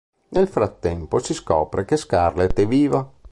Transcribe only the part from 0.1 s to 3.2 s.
Nel frattempo si scopre che Scarlet è viva.